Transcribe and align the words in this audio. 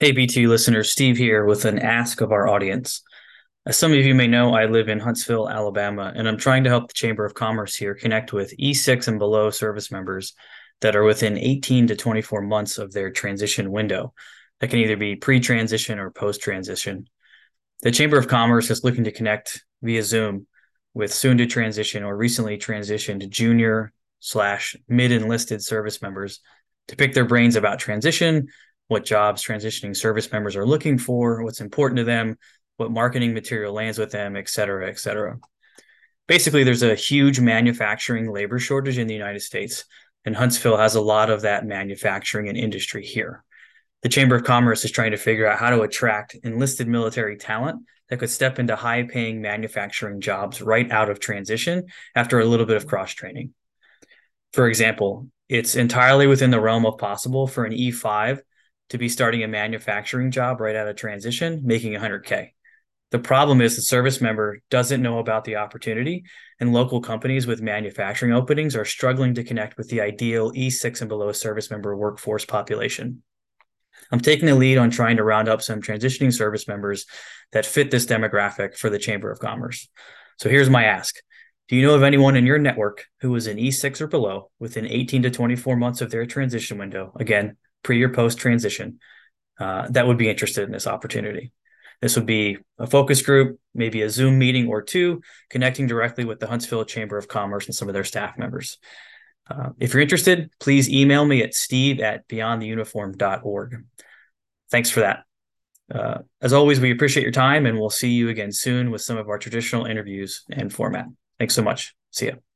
Hey, 0.00 0.12
BT 0.12 0.46
listeners, 0.46 0.92
Steve 0.92 1.16
here 1.16 1.44
with 1.44 1.64
an 1.64 1.80
ask 1.80 2.20
of 2.20 2.30
our 2.30 2.46
audience. 2.46 3.02
As 3.66 3.76
some 3.76 3.90
of 3.90 3.98
you 3.98 4.14
may 4.14 4.28
know, 4.28 4.54
I 4.54 4.66
live 4.66 4.88
in 4.88 5.00
Huntsville, 5.00 5.48
Alabama, 5.48 6.12
and 6.14 6.28
I'm 6.28 6.36
trying 6.36 6.62
to 6.62 6.70
help 6.70 6.86
the 6.86 6.94
Chamber 6.94 7.24
of 7.24 7.34
Commerce 7.34 7.74
here 7.74 7.96
connect 7.96 8.32
with 8.32 8.56
E6 8.58 9.08
and 9.08 9.18
below 9.18 9.50
service 9.50 9.90
members 9.90 10.34
that 10.82 10.94
are 10.94 11.02
within 11.02 11.36
18 11.36 11.88
to 11.88 11.96
24 11.96 12.42
months 12.42 12.78
of 12.78 12.92
their 12.92 13.10
transition 13.10 13.72
window. 13.72 14.14
That 14.60 14.70
can 14.70 14.78
either 14.78 14.96
be 14.96 15.16
pre 15.16 15.40
transition 15.40 15.98
or 15.98 16.12
post 16.12 16.42
transition. 16.42 17.08
The 17.82 17.90
Chamber 17.90 18.18
of 18.18 18.28
Commerce 18.28 18.70
is 18.70 18.84
looking 18.84 19.02
to 19.02 19.10
connect 19.10 19.64
via 19.82 20.04
Zoom 20.04 20.46
with 20.94 21.12
soon 21.12 21.38
to 21.38 21.46
transition 21.46 22.04
or 22.04 22.16
recently 22.16 22.56
transitioned 22.56 23.28
junior 23.30 23.92
slash 24.20 24.76
mid 24.86 25.10
enlisted 25.10 25.60
service 25.60 26.00
members 26.00 26.38
to 26.86 26.94
pick 26.94 27.14
their 27.14 27.24
brains 27.26 27.56
about 27.56 27.80
transition 27.80 28.46
what 28.88 29.04
jobs 29.04 29.44
transitioning 29.44 29.96
service 29.96 30.32
members 30.32 30.56
are 30.56 30.66
looking 30.66 30.98
for, 30.98 31.42
what's 31.42 31.60
important 31.60 31.98
to 31.98 32.04
them, 32.04 32.36
what 32.78 32.90
marketing 32.90 33.34
material 33.34 33.72
lands 33.72 33.98
with 33.98 34.10
them, 34.10 34.36
et 34.36 34.48
cetera, 34.48 34.88
et 34.88 34.98
cetera. 34.98 35.38
Basically, 36.26 36.64
there's 36.64 36.82
a 36.82 36.94
huge 36.94 37.40
manufacturing 37.40 38.30
labor 38.30 38.58
shortage 38.58 38.98
in 38.98 39.06
the 39.06 39.14
United 39.14 39.40
States, 39.40 39.84
and 40.24 40.36
Huntsville 40.36 40.76
has 40.76 40.94
a 40.94 41.00
lot 41.00 41.30
of 41.30 41.42
that 41.42 41.64
manufacturing 41.64 42.48
and 42.48 42.58
industry 42.58 43.04
here. 43.04 43.44
The 44.02 44.08
Chamber 44.08 44.36
of 44.36 44.44
Commerce 44.44 44.84
is 44.84 44.90
trying 44.90 45.10
to 45.10 45.16
figure 45.16 45.46
out 45.46 45.58
how 45.58 45.70
to 45.70 45.82
attract 45.82 46.36
enlisted 46.44 46.86
military 46.86 47.36
talent 47.36 47.84
that 48.08 48.18
could 48.18 48.30
step 48.30 48.58
into 48.58 48.76
high 48.76 49.02
paying 49.02 49.42
manufacturing 49.42 50.20
jobs 50.20 50.62
right 50.62 50.90
out 50.90 51.10
of 51.10 51.18
transition 51.18 51.86
after 52.14 52.38
a 52.38 52.44
little 52.44 52.66
bit 52.66 52.76
of 52.76 52.86
cross 52.86 53.12
training. 53.12 53.54
For 54.52 54.68
example, 54.68 55.28
it's 55.48 55.74
entirely 55.74 56.26
within 56.26 56.50
the 56.50 56.60
realm 56.60 56.86
of 56.86 56.98
possible 56.98 57.46
for 57.46 57.64
an 57.64 57.72
E5 57.72 58.40
to 58.90 58.98
be 58.98 59.08
starting 59.08 59.42
a 59.42 59.48
manufacturing 59.48 60.30
job 60.30 60.60
right 60.60 60.76
out 60.76 60.88
of 60.88 60.96
transition, 60.96 61.62
making 61.64 61.92
100K. 61.92 62.50
The 63.10 63.18
problem 63.18 63.62
is 63.62 63.74
the 63.74 63.82
service 63.82 64.20
member 64.20 64.60
doesn't 64.70 65.02
know 65.02 65.18
about 65.18 65.44
the 65.44 65.56
opportunity, 65.56 66.24
and 66.60 66.74
local 66.74 67.00
companies 67.00 67.46
with 67.46 67.62
manufacturing 67.62 68.32
openings 68.32 68.76
are 68.76 68.84
struggling 68.84 69.34
to 69.34 69.44
connect 69.44 69.78
with 69.78 69.88
the 69.88 70.02
ideal 70.02 70.52
E6 70.52 71.00
and 71.00 71.08
below 71.08 71.32
service 71.32 71.70
member 71.70 71.96
workforce 71.96 72.44
population. 72.44 73.22
I'm 74.12 74.20
taking 74.20 74.46
the 74.46 74.54
lead 74.54 74.78
on 74.78 74.90
trying 74.90 75.16
to 75.16 75.24
round 75.24 75.48
up 75.48 75.62
some 75.62 75.80
transitioning 75.80 76.32
service 76.32 76.68
members 76.68 77.06
that 77.52 77.66
fit 77.66 77.90
this 77.90 78.06
demographic 78.06 78.76
for 78.76 78.90
the 78.90 78.98
Chamber 78.98 79.30
of 79.30 79.38
Commerce. 79.38 79.88
So 80.38 80.50
here's 80.50 80.70
my 80.70 80.84
ask 80.84 81.16
Do 81.68 81.76
you 81.76 81.82
know 81.82 81.94
of 81.94 82.02
anyone 82.02 82.36
in 82.36 82.46
your 82.46 82.58
network 82.58 83.06
who 83.20 83.34
is 83.36 83.46
an 83.46 83.56
E6 83.56 84.02
or 84.02 84.06
below 84.06 84.50
within 84.58 84.86
18 84.86 85.22
to 85.22 85.30
24 85.30 85.76
months 85.76 86.00
of 86.02 86.10
their 86.10 86.26
transition 86.26 86.78
window? 86.78 87.12
Again, 87.18 87.56
pre 87.82 88.02
or 88.02 88.08
post 88.08 88.38
transition 88.38 88.98
uh, 89.58 89.88
that 89.90 90.06
would 90.06 90.18
be 90.18 90.28
interested 90.28 90.64
in 90.64 90.72
this 90.72 90.86
opportunity. 90.86 91.52
This 92.00 92.14
would 92.14 92.26
be 92.26 92.58
a 92.78 92.86
focus 92.86 93.22
group, 93.22 93.58
maybe 93.74 94.02
a 94.02 94.10
Zoom 94.10 94.38
meeting 94.38 94.68
or 94.68 94.82
two, 94.82 95.20
connecting 95.50 95.86
directly 95.86 96.24
with 96.24 96.38
the 96.38 96.46
Huntsville 96.46 96.84
Chamber 96.84 97.18
of 97.18 97.26
Commerce 97.26 97.66
and 97.66 97.74
some 97.74 97.88
of 97.88 97.94
their 97.94 98.04
staff 98.04 98.38
members. 98.38 98.78
Uh, 99.50 99.70
if 99.78 99.92
you're 99.92 100.02
interested, 100.02 100.50
please 100.60 100.88
email 100.88 101.24
me 101.24 101.42
at 101.42 101.54
steve 101.54 102.00
at 102.00 102.28
beyondtheuniform.org. 102.28 103.84
Thanks 104.70 104.90
for 104.90 105.00
that. 105.00 105.24
Uh, 105.92 106.18
as 106.42 106.52
always, 106.52 106.80
we 106.80 106.92
appreciate 106.92 107.22
your 107.22 107.32
time 107.32 107.64
and 107.66 107.78
we'll 107.78 107.90
see 107.90 108.10
you 108.10 108.28
again 108.28 108.52
soon 108.52 108.90
with 108.90 109.00
some 109.00 109.16
of 109.16 109.28
our 109.28 109.38
traditional 109.38 109.86
interviews 109.86 110.44
and 110.50 110.72
format. 110.72 111.06
Thanks 111.38 111.54
so 111.54 111.62
much. 111.62 111.94
See 112.10 112.26
you. 112.26 112.47